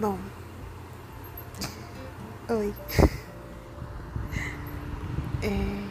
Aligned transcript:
Bom, 0.00 0.18
oi. 2.48 2.72
É... 5.42 5.84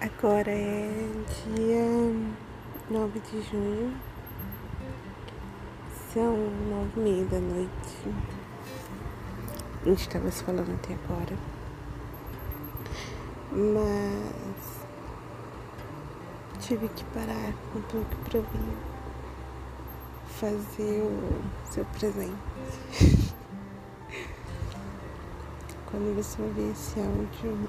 Agora 0.00 0.50
é 0.50 1.10
dia 1.44 1.84
9 2.90 3.20
de 3.20 3.42
junho, 3.42 3.96
são 6.12 6.36
nove 6.68 6.90
e 6.96 7.00
meia 7.00 7.24
da 7.26 7.38
noite. 7.38 7.70
A 9.82 9.84
gente 9.88 10.00
estava 10.00 10.28
se 10.30 10.42
falando 10.42 10.74
até 10.74 10.94
agora, 10.94 11.38
mas 13.52 14.86
tive 16.60 16.88
que 16.88 17.04
parar 17.06 17.54
um 17.76 17.82
pouco 17.82 18.16
para 18.24 18.40
vir 18.40 18.91
fazer 20.42 21.00
o 21.02 21.40
seu 21.70 21.84
presente. 21.84 22.34
Quando 25.88 26.16
você 26.16 26.42
ouvir 26.42 26.72
esse 26.72 26.98
áudio, 26.98 27.68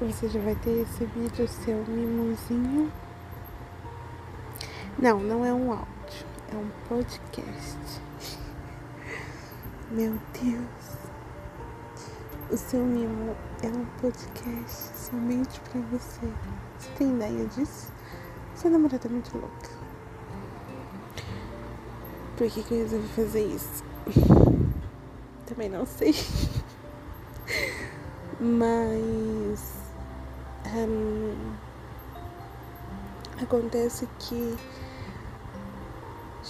você 0.00 0.28
já 0.28 0.40
vai 0.40 0.56
ter 0.56 0.82
recebido 0.82 1.44
o 1.44 1.46
seu 1.46 1.84
mimosinho. 1.86 2.90
Não, 4.98 5.20
não 5.20 5.44
é 5.44 5.54
um 5.54 5.70
áudio, 5.70 6.26
é 6.52 6.56
um 6.56 6.68
podcast. 6.88 8.00
Meu 9.92 10.18
Deus. 10.32 10.96
O 12.50 12.56
seu 12.56 12.84
mimo 12.84 13.36
é 13.62 13.68
um 13.68 13.84
podcast 14.00 14.98
somente 14.98 15.60
para 15.60 15.80
você. 15.82 16.26
Você 16.76 16.90
tem 16.98 17.14
ideia 17.14 17.46
disso? 17.46 17.92
Sua 18.56 18.70
namorada 18.70 19.06
é 19.06 19.10
muito 19.10 19.36
louca. 19.36 19.75
Por 22.36 22.50
que, 22.50 22.62
que 22.62 22.74
eu 22.74 22.82
resolvi 22.82 23.08
fazer 23.08 23.46
isso? 23.46 23.82
Também 25.46 25.68
não 25.68 25.86
sei. 25.86 26.14
Mas. 28.38 29.86
Um, 30.74 31.54
acontece 33.40 34.08
que 34.18 34.56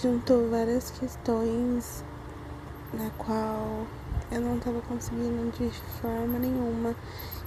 juntou 0.01 0.49
várias 0.49 0.91
questões 0.91 2.03
na 2.93 3.09
qual 3.17 3.85
eu 4.31 4.41
não 4.41 4.57
estava 4.57 4.81
conseguindo 4.81 5.51
de 5.51 5.69
forma 6.01 6.39
nenhuma 6.39 6.95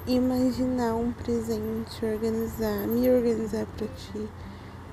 imaginar 0.06 0.94
um 0.94 1.12
presente, 1.12 2.04
organizar, 2.04 2.86
me 2.86 3.10
organizar 3.10 3.66
para 3.76 3.86
ti 3.86 4.28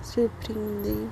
surpreender. 0.02 1.08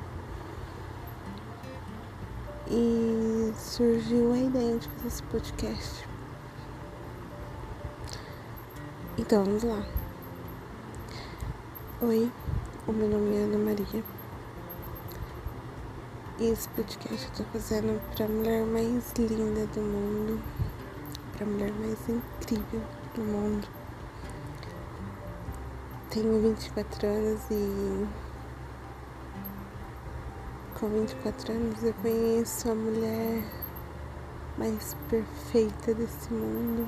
E 2.67 3.53
surgiu 3.59 4.33
a 4.33 4.38
ideia 4.39 4.80
de 4.80 4.89
fazer 4.89 5.08
esse 5.08 5.23
podcast. 5.23 6.08
Então 9.19 9.45
vamos 9.45 9.61
lá. 9.61 9.85
Oi, 12.02 12.31
o 12.88 12.91
meu 12.91 13.07
nome 13.07 13.35
é 13.35 13.44
Ana 13.44 13.57
Maria. 13.59 14.03
E 16.39 16.45
esse 16.47 16.67
podcast 16.69 17.27
eu 17.27 17.31
tô 17.38 17.44
fazendo 17.52 18.02
pra 18.16 18.27
mulher 18.27 18.66
mais 18.66 19.13
linda 19.13 19.67
do 19.67 19.81
mundo, 19.81 20.41
pra 21.38 21.45
mulher 21.45 21.72
mais 21.73 22.00
incrível 22.09 22.81
do 23.13 23.22
mundo. 23.22 23.67
Tenho 26.09 26.41
24 26.41 27.07
anos 27.07 27.41
e 27.52 28.24
com 30.79 30.89
24 30.89 31.53
anos 31.53 31.83
eu 31.83 31.93
conheço 32.01 32.69
a 32.69 32.75
mulher 32.75 33.43
mais 34.57 34.94
perfeita 35.09 35.94
desse 35.94 36.33
mundo, 36.33 36.88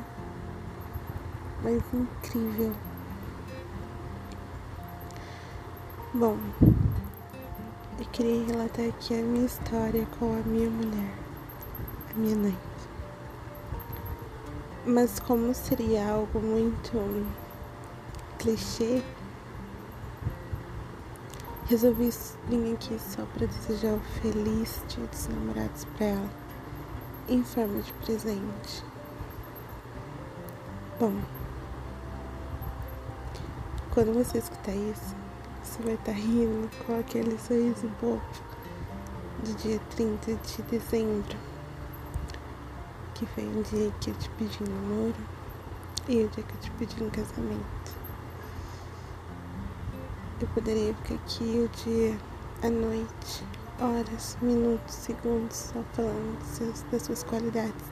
mais 1.64 1.82
incrível. 1.94 2.74
Bom, 6.14 6.38
eu 7.98 8.06
queria 8.12 8.46
relatar 8.46 8.86
aqui 8.88 9.14
a 9.14 9.24
minha 9.24 9.46
história 9.46 10.06
com 10.20 10.34
a 10.34 10.44
minha 10.48 10.70
mulher, 10.70 11.14
a 12.12 12.20
minha 12.20 12.36
mãe. 12.36 12.58
Mas 14.86 15.18
como 15.20 15.54
seria 15.54 16.10
algo 16.10 16.40
muito 16.42 17.26
clichê, 18.38 19.02
Resolvi 21.70 22.10
vir 22.48 22.74
aqui 22.76 22.98
só 22.98 23.26
para 23.34 23.46
desejar 23.46 23.94
o 23.94 24.00
feliz 24.22 24.82
dia 24.88 25.06
dos 25.06 25.28
namorados 25.28 25.84
para 25.98 26.06
ela, 26.06 26.30
em 27.28 27.44
forma 27.44 27.82
de 27.82 27.92
presente. 27.92 28.86
Bom, 30.98 31.12
quando 33.94 34.14
você 34.14 34.38
escutar 34.38 34.72
isso, 34.72 35.14
você 35.62 35.84
vai 35.84 35.96
estar 35.96 36.14
tá 36.14 36.18
rindo 36.18 36.70
com 36.86 36.98
aquele 36.98 37.38
sorriso 37.38 37.90
bobo 38.00 38.22
do 39.44 39.54
dia 39.58 39.82
30 39.90 40.36
de 40.36 40.62
dezembro, 40.72 41.38
que 43.14 43.26
foi 43.26 43.44
o 43.44 43.64
dia 43.64 43.92
que 44.00 44.12
eu 44.12 44.16
te 44.16 44.30
pedi 44.30 44.64
namoro 44.64 45.16
e 46.08 46.24
o 46.24 46.30
dia 46.30 46.46
que 46.46 46.54
eu 46.54 46.62
te 46.62 46.72
pedi 46.72 47.04
em 47.04 47.10
casamento. 47.10 48.07
Eu 50.40 50.48
poderia 50.50 50.94
ficar 50.94 51.16
aqui 51.16 51.44
o 51.44 51.68
dia, 51.84 52.16
a 52.62 52.70
noite, 52.70 53.44
horas, 53.82 54.38
minutos, 54.40 54.94
segundos, 54.94 55.58
só 55.58 55.82
falando 55.94 56.40
seus, 56.44 56.84
das 56.92 57.02
suas 57.02 57.24
qualidades. 57.24 57.86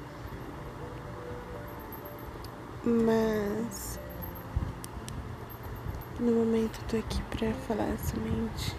Mas 2.84 4.00
no 6.20 6.34
momento 6.34 6.80
eu 6.82 6.88
tô 6.88 6.98
aqui 6.98 7.20
pra 7.36 7.52
falar 7.68 7.98
somente 7.98 8.76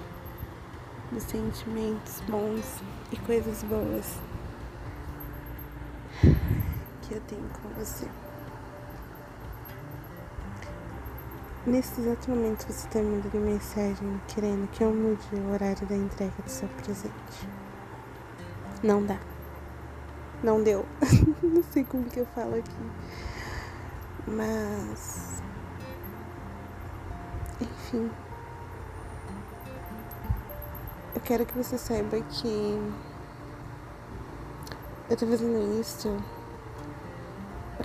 dos 1.10 1.24
sentimentos 1.24 2.20
bons 2.28 2.80
e 3.10 3.16
coisas 3.16 3.64
boas 3.64 4.20
que 7.02 7.14
eu 7.14 7.20
tenho 7.22 7.48
com 7.48 7.68
você. 7.70 8.08
Nesse 11.66 12.00
exato 12.00 12.30
momento 12.30 12.64
você 12.64 12.86
está 12.86 13.00
me 13.00 13.16
mandando 13.16 13.38
mensagem 13.38 14.20
querendo 14.28 14.70
que 14.70 14.84
eu 14.84 14.94
mude 14.94 15.34
o 15.34 15.52
horário 15.52 15.84
da 15.88 15.96
entrega 15.96 16.32
do 16.40 16.48
seu 16.48 16.68
presente. 16.68 17.48
Não 18.84 19.04
dá. 19.04 19.18
Não 20.44 20.62
deu. 20.62 20.86
Não 21.42 21.64
sei 21.64 21.82
como 21.82 22.04
que 22.04 22.20
eu 22.20 22.26
falo 22.26 22.54
aqui. 22.54 22.70
Mas. 24.28 25.42
Enfim. 27.60 28.12
Eu 31.16 31.20
quero 31.22 31.44
que 31.44 31.54
você 31.54 31.76
saiba 31.76 32.20
que. 32.20 32.80
Eu 35.10 35.16
tô 35.16 35.26
fazendo 35.26 35.80
isso 35.80 36.16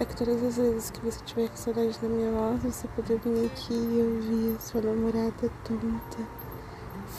para 0.01 0.07
que 0.07 0.15
todas 0.15 0.41
as 0.41 0.57
vezes 0.57 0.89
que 0.89 0.99
você 1.01 1.23
tiver 1.25 1.47
com 1.47 1.55
saudade 1.55 1.95
da 1.99 2.07
minha 2.09 2.31
voz, 2.31 2.63
você 2.63 2.87
poder 2.87 3.19
vir 3.19 3.45
aqui 3.45 3.71
e 3.71 4.01
ouvir 4.01 4.55
a 4.55 4.59
sua 4.59 4.81
namorada 4.81 5.51
tonta 5.63 6.27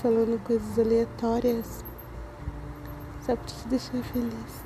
falando 0.03 0.43
coisas 0.43 0.76
aleatórias 0.76 1.84
só 3.25 3.37
pra 3.37 3.44
te 3.44 3.69
deixar 3.69 4.03
feliz. 4.03 4.65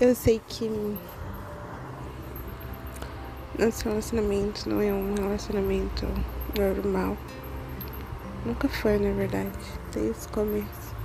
Eu 0.00 0.12
sei 0.16 0.42
que 0.48 0.98
nosso 3.56 3.88
relacionamento 3.88 4.68
não 4.68 4.80
é 4.80 4.92
um 4.92 5.14
relacionamento 5.14 6.08
normal. 6.58 7.16
Nunca 8.44 8.68
foi, 8.68 8.98
na 8.98 9.14
verdade, 9.14 9.52
desde 9.92 10.26
o 10.26 10.30
começo. 10.30 10.96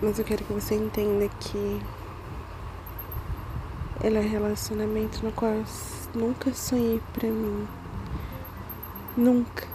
Mas 0.00 0.18
eu 0.18 0.24
quero 0.24 0.42
que 0.44 0.52
você 0.54 0.76
entenda 0.76 1.28
que 1.40 1.82
ele 4.02 4.18
é 4.18 4.20
um 4.20 4.28
relacionamento 4.28 5.24
no 5.24 5.30
qual 5.30 5.52
eu 5.52 5.64
nunca 6.12 6.52
sonhei 6.52 7.00
pra 7.12 7.28
mim. 7.28 7.68
Nunca. 9.16 9.68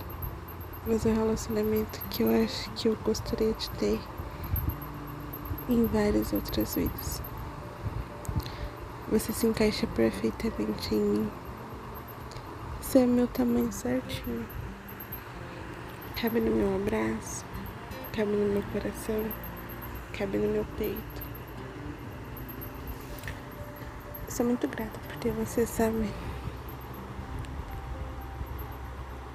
Mas 0.85 1.05
é 1.05 1.09
um 1.09 1.15
relacionamento 1.15 2.01
que 2.09 2.23
eu 2.23 2.43
acho 2.43 2.69
que 2.71 2.89
eu 2.89 2.97
gostaria 3.05 3.53
de 3.53 3.69
ter 3.71 3.99
em 5.69 5.85
várias 5.85 6.33
outras 6.33 6.75
vidas. 6.75 7.21
Você 9.09 9.31
se 9.31 9.47
encaixa 9.47 9.87
perfeitamente 9.87 10.93
em 10.93 10.99
mim. 10.99 11.31
Você 12.81 12.99
é 12.99 13.05
meu 13.05 13.27
tamanho 13.27 13.71
certinho. 13.71 14.45
Cabe 16.21 16.41
no 16.41 16.53
meu 16.53 16.75
abraço, 16.75 17.45
cabe 18.11 18.31
no 18.31 18.53
meu 18.53 18.63
coração, 18.73 19.25
cabe 20.17 20.37
no 20.37 20.49
meu 20.49 20.65
peito. 20.77 21.26
Sou 24.37 24.45
muito 24.45 24.67
grata 24.67 24.99
por 25.07 25.17
ter 25.17 25.31
você, 25.31 25.65
sabe? 25.65 26.07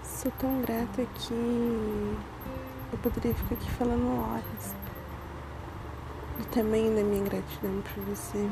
Sou 0.05 0.31
tão 0.39 0.61
grata 0.61 1.05
que 1.05 1.35
eu 2.93 2.99
poderia 3.03 3.35
ficar 3.35 3.57
aqui 3.57 3.69
falando 3.73 4.07
horas 4.17 4.77
do 6.39 6.45
tamanho 6.53 6.95
da 6.95 7.03
minha 7.03 7.25
gratidão 7.25 7.83
por 7.83 8.05
você. 8.05 8.49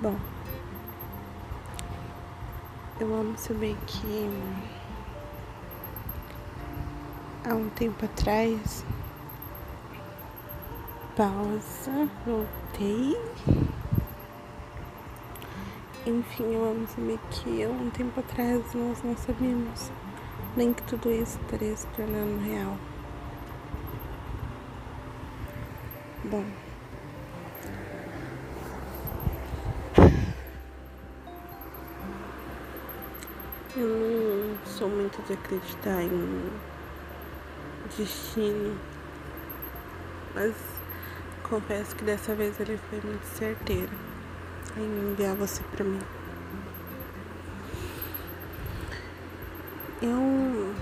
Bom, 0.00 0.16
eu 2.98 3.14
amo 3.14 3.36
saber 3.36 3.76
que 3.86 4.30
há 7.44 7.52
um 7.52 7.68
tempo 7.68 8.02
atrás 8.02 8.82
pausa, 11.18 12.08
voltei. 12.24 13.20
Enfim, 16.06 16.54
eu 16.54 16.64
amo 16.64 16.86
saber 16.86 17.18
que 17.28 17.64
há 17.64 17.68
um 17.68 17.90
tempo 17.90 18.20
atrás 18.20 18.62
nós 18.72 19.02
não 19.02 19.16
sabíamos 19.16 19.90
nem 20.56 20.72
que 20.72 20.82
tudo 20.84 21.10
isso 21.10 21.36
estaria 21.42 21.76
se 21.76 21.88
tornando 21.88 22.38
real. 22.44 22.78
Bom. 26.26 26.44
Eu 33.76 33.88
não 33.88 34.66
sou 34.66 34.88
muito 34.88 35.20
de 35.26 35.32
acreditar 35.32 36.00
em 36.00 36.50
destino, 37.96 38.78
mas 40.32 40.77
confesso 41.48 41.96
que 41.96 42.04
dessa 42.04 42.34
vez 42.34 42.58
ele 42.60 42.78
foi 42.90 43.00
muito 43.00 43.24
certeiro 43.24 43.92
em 44.76 45.10
enviar 45.12 45.34
você 45.34 45.62
para 45.74 45.84
mim. 45.84 46.00
Eu 50.00 50.74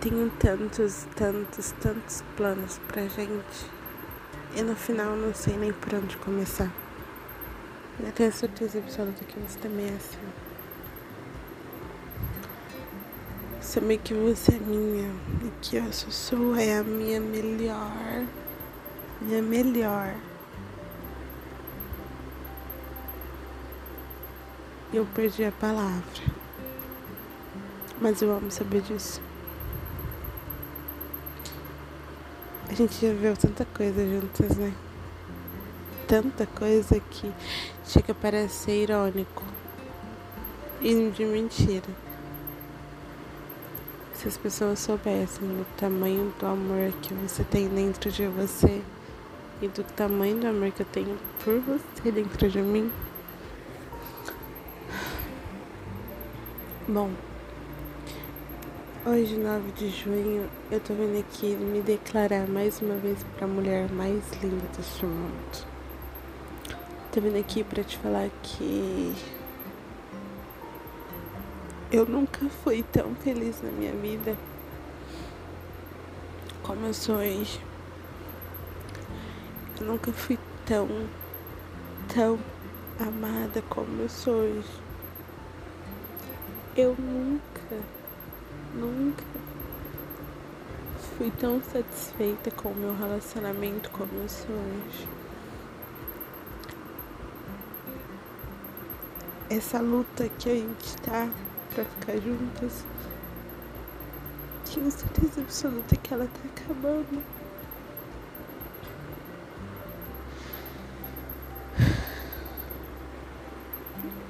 tenho 0.00 0.30
tantos, 0.38 1.06
tantos, 1.14 1.72
tantos 1.80 2.24
planos 2.36 2.80
pra 2.88 3.02
gente 3.02 3.70
e 4.56 4.62
no 4.62 4.74
final 4.74 5.14
não 5.14 5.32
sei 5.32 5.56
nem 5.56 5.72
por 5.72 5.94
onde 5.94 6.16
começar. 6.16 6.70
Eu 8.00 8.10
tenho 8.12 8.32
certeza 8.32 8.78
absoluta 8.78 9.24
que 9.24 9.38
você 9.38 9.58
também 9.58 9.86
é 9.86 9.94
assim. 9.94 10.51
Saber 13.62 13.98
que 13.98 14.12
você 14.12 14.56
é 14.56 14.58
minha 14.58 15.08
e 15.44 15.50
que 15.62 15.76
eu 15.76 15.92
sou 15.92 16.10
sua 16.10 16.60
é 16.60 16.78
a 16.78 16.82
minha 16.82 17.20
melhor, 17.20 18.26
minha 19.20 19.40
melhor. 19.40 20.16
Eu 24.92 25.06
perdi 25.14 25.44
a 25.44 25.52
palavra, 25.52 26.02
mas 28.00 28.20
eu 28.20 28.32
amo 28.36 28.50
saber 28.50 28.82
disso. 28.82 29.22
A 32.68 32.74
gente 32.74 33.00
já 33.00 33.14
viu 33.14 33.36
tanta 33.36 33.64
coisa 33.64 34.04
juntas, 34.04 34.56
né? 34.56 34.74
Tanta 36.08 36.46
coisa 36.46 36.98
que 36.98 37.32
chega 37.86 38.10
a 38.10 38.14
parecer 38.14 38.82
irônico 38.82 39.44
e 40.80 41.10
de 41.10 41.24
mentira. 41.24 42.11
Se 44.22 44.28
as 44.28 44.36
pessoas 44.36 44.78
soubessem 44.78 45.48
o 45.48 45.66
tamanho 45.76 46.32
do 46.38 46.46
amor 46.46 46.92
que 47.02 47.12
você 47.12 47.42
tem 47.42 47.66
dentro 47.66 48.08
de 48.08 48.24
você 48.28 48.80
e 49.60 49.66
do 49.66 49.82
tamanho 49.82 50.38
do 50.38 50.46
amor 50.46 50.70
que 50.70 50.82
eu 50.82 50.86
tenho 50.86 51.18
por 51.42 51.58
você 51.58 52.12
dentro 52.12 52.48
de 52.48 52.62
mim. 52.62 52.88
Bom, 56.86 57.10
hoje, 59.04 59.36
9 59.36 59.72
de 59.72 59.90
junho, 59.90 60.48
eu 60.70 60.78
tô 60.78 60.94
vindo 60.94 61.18
aqui 61.18 61.56
me 61.56 61.80
declarar 61.80 62.46
mais 62.46 62.80
uma 62.80 62.94
vez 62.98 63.26
pra 63.36 63.48
mulher 63.48 63.90
mais 63.90 64.22
linda 64.40 64.68
deste 64.76 65.04
mundo. 65.04 65.66
Tô 67.10 67.20
vindo 67.20 67.40
aqui 67.40 67.64
pra 67.64 67.82
te 67.82 67.98
falar 67.98 68.30
que 68.40 69.16
eu 71.92 72.06
nunca 72.06 72.48
fui 72.64 72.82
tão 72.90 73.14
feliz 73.16 73.60
na 73.60 73.70
minha 73.70 73.92
vida 73.92 74.34
como 76.62 76.86
eu 76.86 76.94
sou 76.94 77.16
hoje. 77.16 77.60
Eu 79.78 79.86
nunca 79.86 80.10
fui 80.10 80.38
tão, 80.64 80.88
tão 82.14 82.38
amada 82.98 83.60
como 83.68 84.00
eu 84.00 84.08
sou 84.08 84.32
hoje. 84.32 84.80
Eu 86.74 86.96
nunca, 86.98 87.76
nunca 88.74 89.24
fui 91.18 91.30
tão 91.32 91.62
satisfeita 91.62 92.50
com 92.52 92.70
o 92.70 92.74
meu 92.74 92.96
relacionamento 92.96 93.90
como 93.90 94.10
eu 94.14 94.28
sou 94.30 94.56
hoje. 94.56 95.08
Essa 99.50 99.78
luta 99.78 100.26
que 100.38 100.48
a 100.48 100.54
gente 100.54 100.96
tá 101.02 101.28
pra 101.74 101.84
ficar 101.84 102.16
juntas. 102.20 102.84
Tenho 104.72 104.90
certeza 104.90 105.40
absoluta 105.40 105.96
que 105.96 106.14
ela 106.14 106.26
tá 106.26 106.40
acabando. 106.62 107.22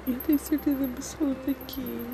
Eu 0.06 0.18
tenho 0.26 0.38
certeza 0.38 0.84
absoluta 0.84 1.54
que 1.66 2.06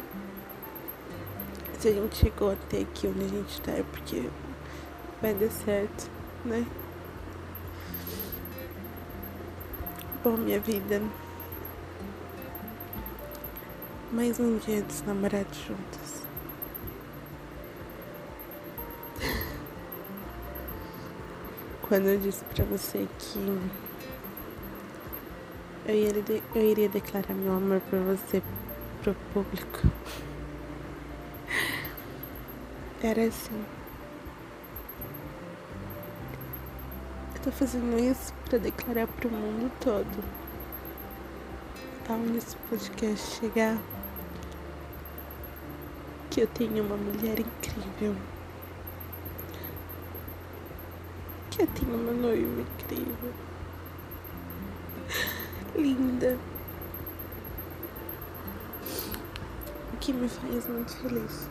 se 1.78 1.88
a 1.88 1.92
gente 1.92 2.16
chegou 2.16 2.52
até 2.52 2.80
aqui 2.80 3.06
onde 3.06 3.24
a 3.24 3.28
gente 3.28 3.60
tá 3.62 3.72
é 3.72 3.82
porque 3.82 4.28
vai 5.22 5.32
dar 5.34 5.50
certo, 5.50 6.10
né? 6.44 6.66
Bom, 10.22 10.36
minha 10.36 10.60
vida 10.60 11.00
mais 14.10 14.40
um 14.40 14.56
dia 14.56 14.80
dos 14.82 15.02
namorados 15.02 15.58
juntos. 15.58 16.22
Quando 21.86 22.06
eu 22.06 22.18
disse 22.18 22.42
pra 22.44 22.64
você 22.64 23.06
que 23.18 23.38
eu 25.86 25.94
iria, 25.94 26.42
eu 26.54 26.62
iria 26.62 26.88
declarar 26.88 27.34
meu 27.34 27.52
amor 27.52 27.82
por 27.82 27.98
você 27.98 28.42
pro 29.02 29.14
público. 29.34 29.82
Era 33.04 33.26
assim. 33.26 33.62
Eu 37.34 37.42
tô 37.42 37.52
fazendo 37.52 37.98
isso 37.98 38.32
pra 38.48 38.56
declarar 38.56 39.06
pro 39.06 39.28
mundo 39.30 39.70
todo. 39.80 40.24
Aonde 42.08 42.38
esse 42.38 42.56
podcast 42.56 43.38
chegar 43.38 43.76
que 46.38 46.42
eu 46.42 46.46
tenho 46.46 46.84
uma 46.84 46.96
mulher 46.96 47.40
incrível. 47.40 48.14
Que 51.50 51.62
eu 51.62 51.66
tenho 51.66 51.96
uma 51.96 52.12
noiva 52.12 52.60
incrível. 52.60 53.32
Linda. 55.74 56.38
O 59.92 59.96
que 59.96 60.12
me 60.12 60.28
faz 60.28 60.68
muito 60.68 60.96
feliz. 60.98 61.48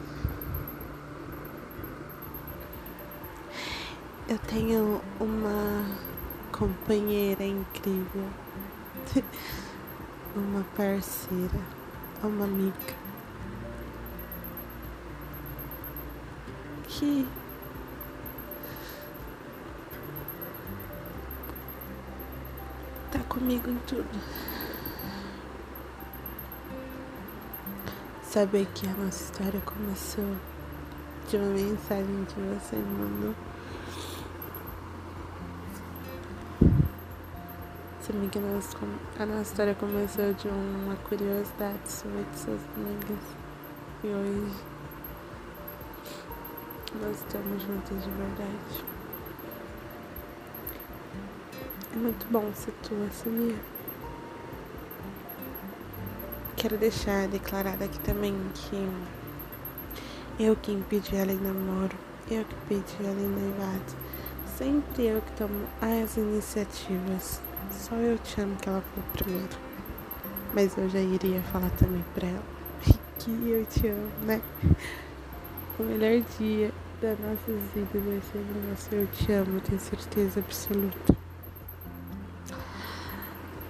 Eu 4.30 4.40
tenho 4.40 5.02
uma 5.20 5.86
companheira 6.58 7.44
incrível. 7.44 8.30
uma 10.34 10.64
parceira. 10.78 11.60
Uma 12.24 12.46
amiga. 12.46 13.07
Que 16.98 17.28
tá 23.12 23.20
comigo 23.30 23.70
em 23.70 23.78
tudo. 23.88 24.08
Saber 28.24 28.66
que 28.74 28.88
a 28.88 28.94
nossa 28.94 29.24
história 29.24 29.62
começou 29.62 30.36
de 31.30 31.38
uma 31.38 31.50
mensagem 31.50 32.26
que 32.26 32.40
você 32.40 32.76
me 32.76 32.98
mandou. 32.98 33.36
Saber 38.02 38.30
que 38.30 38.40
a 38.40 38.42
nossa, 38.42 38.78
a 39.20 39.26
nossa 39.26 39.42
história 39.42 39.76
começou 39.76 40.34
de 40.34 40.48
uma 40.48 40.96
curiosidade 40.96 41.92
sobre 41.92 42.26
suas 42.34 42.62
amigas. 42.76 43.20
E 44.04 44.08
hoje 44.08 44.77
nós 46.96 47.18
estamos 47.18 47.62
juntos 47.62 48.04
de 48.04 48.10
verdade. 48.10 48.86
É 51.94 51.96
muito 51.98 52.26
bom 52.32 52.52
ser 52.54 52.72
tua, 52.84 53.10
sabia? 53.12 53.56
Quero 56.56 56.78
deixar 56.78 57.28
declarado 57.28 57.84
aqui 57.84 58.00
também 58.00 58.34
que 58.54 58.90
Eu 60.40 60.56
que 60.56 60.72
impedi 60.72 61.16
ela 61.16 61.32
em 61.32 61.38
namoro, 61.38 61.96
eu 62.30 62.46
que 62.46 62.56
pedi 62.68 62.96
ela 63.00 63.20
em 63.20 63.28
noivado. 63.28 63.96
Sempre 64.58 65.08
eu 65.08 65.22
que 65.22 65.32
tomo 65.34 65.68
as 65.82 66.18
iniciativas. 66.18 67.42
Só 67.72 67.96
eu 67.96 68.18
te 68.20 68.42
amo 68.42 68.56
que 68.56 68.70
ela 68.70 68.82
foi 68.94 69.04
primeiro. 69.14 69.58
Mas 70.54 70.78
eu 70.78 70.90
já 70.90 71.00
iria 71.00 71.42
falar 71.52 71.70
também 71.72 72.04
pra 72.16 72.28
ela 72.28 72.44
que 73.20 73.50
eu 73.50 73.66
te 73.66 73.88
amo, 73.88 74.12
né? 74.26 74.42
O 75.80 75.84
melhor 75.84 76.24
dia 76.40 76.72
das 77.00 77.20
nossas 77.20 77.62
vidas 77.76 78.04
vai 78.04 78.22
ser 78.32 78.38
o 78.40 78.68
nosso 78.68 78.96
eu 78.96 79.08
te 79.08 79.32
amo, 79.32 79.62
tenho 79.62 79.80
certeza 79.80 80.40
absoluta. 80.40 81.16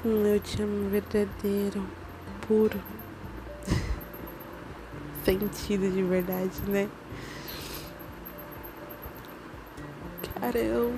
Um 0.06 0.26
eu 0.26 0.40
te 0.40 0.62
amo 0.62 0.90
verdadeiro, 0.90 1.86
puro. 2.48 2.80
Sentido 5.26 5.92
de 5.92 6.02
verdade, 6.04 6.62
né? 6.70 6.90
Cara, 10.40 10.60
eu 10.60 10.96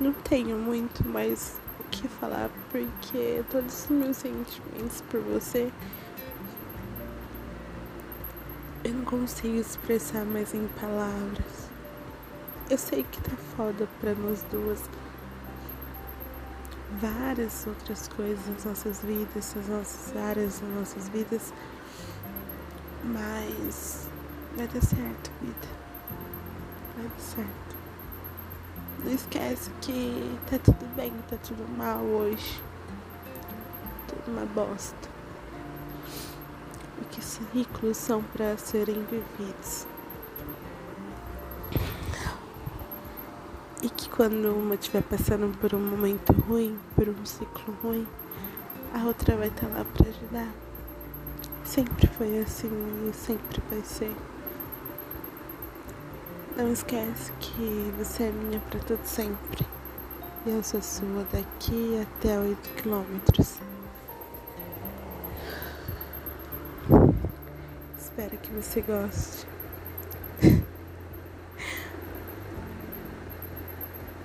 não 0.00 0.12
tenho 0.12 0.58
muito 0.58 1.06
mais 1.06 1.60
o 1.78 1.84
que 1.84 2.08
falar 2.08 2.50
porque 2.72 3.44
todos 3.48 3.84
os 3.84 3.90
meus 3.90 4.16
sentimentos 4.16 5.02
por 5.02 5.20
você 5.20 5.70
eu 8.90 8.96
não 8.96 9.04
consigo 9.04 9.54
expressar 9.54 10.24
mais 10.24 10.52
em 10.52 10.66
palavras. 10.80 11.70
Eu 12.68 12.76
sei 12.76 13.04
que 13.04 13.20
tá 13.22 13.36
foda 13.56 13.88
pra 14.00 14.14
nós 14.14 14.42
duas. 14.50 14.82
Várias 17.00 17.66
outras 17.68 18.08
coisas 18.08 18.44
nas 18.48 18.64
nossas 18.64 19.00
vidas, 19.00 19.54
nas 19.54 19.68
nossas 19.68 20.16
áreas, 20.16 20.60
nas 20.60 20.74
nossas 20.74 21.08
vidas. 21.08 21.54
Mas 23.04 24.08
vai 24.56 24.66
dar 24.66 24.82
certo, 24.82 25.30
vida. 25.40 25.68
Vai 26.96 27.06
dar 27.06 27.20
certo. 27.20 27.76
Não 29.04 29.12
esquece 29.12 29.70
que 29.80 30.36
tá 30.50 30.58
tudo 30.58 30.96
bem, 30.96 31.12
tá 31.28 31.36
tudo 31.36 31.64
mal 31.78 32.02
hoje. 32.02 32.60
Tudo 34.08 34.36
uma 34.36 34.46
bosta 34.46 35.09
e 37.00 37.04
que 37.06 37.24
ciclos 37.24 37.96
são 37.96 38.22
para 38.22 38.56
serem 38.56 39.04
vividos. 39.04 39.86
E 43.82 43.88
que 43.88 44.10
quando 44.10 44.54
uma 44.54 44.74
estiver 44.74 45.02
passando 45.02 45.56
por 45.58 45.74
um 45.74 45.80
momento 45.80 46.32
ruim, 46.32 46.78
por 46.94 47.08
um 47.08 47.24
ciclo 47.24 47.74
ruim, 47.82 48.06
a 48.92 49.04
outra 49.04 49.36
vai 49.36 49.48
estar 49.48 49.66
tá 49.66 49.78
lá 49.78 49.84
para 49.84 50.08
ajudar. 50.08 50.48
Sempre 51.64 52.06
foi 52.08 52.40
assim 52.40 52.70
e 53.08 53.14
sempre 53.14 53.62
vai 53.70 53.82
ser. 53.82 54.14
Não 56.56 56.70
esquece 56.70 57.32
que 57.40 57.94
você 57.96 58.24
é 58.24 58.30
minha 58.30 58.60
para 58.60 58.80
todo 58.80 59.04
sempre. 59.04 59.66
E 60.44 60.50
eu 60.50 60.62
sou 60.62 60.82
sua 60.82 61.24
daqui 61.32 62.00
até 62.02 62.38
8 62.38 62.68
quilômetros. 62.82 63.58
Espero 68.10 68.36
que 68.38 68.50
você 68.50 68.80
goste. 68.80 69.46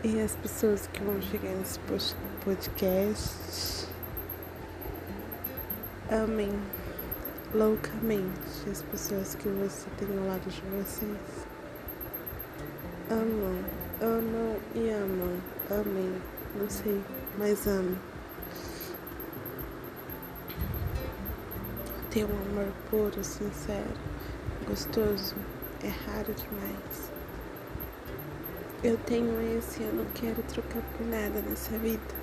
e 0.03 0.21
as 0.21 0.35
pessoas 0.35 0.87
que 0.87 1.03
vão 1.03 1.21
chegar 1.21 1.51
nesse 1.51 1.79
podcast 2.43 3.87
amem 6.09 6.49
loucamente 7.53 8.69
as 8.71 8.81
pessoas 8.81 9.35
que 9.35 9.47
você 9.49 9.87
tem 9.99 10.17
ao 10.17 10.25
lado 10.25 10.49
de 10.49 10.61
vocês. 10.61 11.47
Amam, 13.11 13.63
amam 14.01 14.57
e 14.73 14.89
amam. 14.89 15.39
Amém. 15.69 16.21
Não 16.55 16.67
sei, 16.69 16.99
mas 17.37 17.67
amam. 17.67 18.14
Ter 22.15 22.23
um 22.23 22.49
amor 22.49 22.71
puro, 22.89 23.21
sincero, 23.21 23.91
gostoso 24.65 25.35
é 25.83 25.89
raro 25.89 26.33
demais. 26.33 27.11
Eu 28.81 28.97
tenho 28.99 29.57
esse, 29.57 29.83
eu 29.83 29.93
não 29.93 30.05
quero 30.13 30.41
trocar 30.43 30.81
por 30.81 31.05
nada 31.07 31.41
nessa 31.41 31.77
vida. 31.77 32.15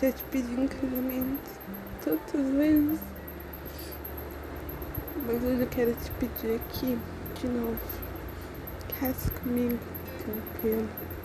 Já 0.00 0.10
te 0.10 0.24
pedi 0.32 0.52
um 0.52 0.66
casamento 0.66 1.48
tantas 2.04 2.46
vezes. 2.56 2.98
Mas 5.24 5.44
hoje 5.44 5.60
eu 5.60 5.68
quero 5.68 5.94
te 5.94 6.10
pedir 6.18 6.56
aqui 6.56 6.98
de 7.40 7.46
novo. 7.46 7.78
Case 8.98 9.30
comigo, 9.30 9.78
campeão. 10.18 11.21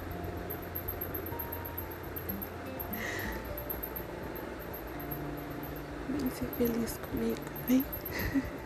Vem 6.19 6.31
ser 6.31 6.47
feliz 6.57 6.99
comigo, 7.09 7.37
vem. 7.67 7.85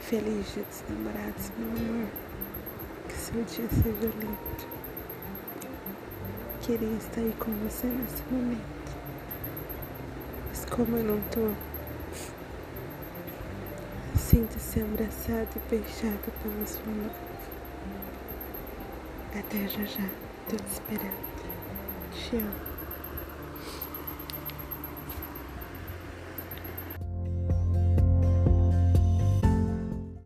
Feliz 0.00 0.52
dia 0.52 0.62
dos 0.64 0.84
namorados, 0.86 1.50
meu 1.56 1.68
amor. 1.70 2.08
Que 3.08 3.14
seu 3.14 3.42
dia 3.42 3.66
seja 3.70 4.12
lindo. 4.20 4.68
Queria 6.60 6.96
estar 6.98 7.22
aí 7.22 7.34
com 7.38 7.52
você 7.66 7.86
nesse 7.86 8.22
momento. 8.30 8.60
Mas 10.48 10.64
como 10.66 10.98
eu 10.98 11.04
não 11.04 11.20
tô, 11.30 11.54
sinta-se 14.14 14.80
abraçado 14.80 15.48
e 15.56 15.60
beijado 15.70 16.32
pela 16.42 16.66
sua 16.66 16.84
noiva. 16.84 17.14
Até 19.38 19.66
já 19.68 19.84
já, 19.84 20.08
tô 20.50 20.56
te 20.56 20.70
esperando. 20.70 21.24
Te 22.12 22.36
amo. 22.36 22.73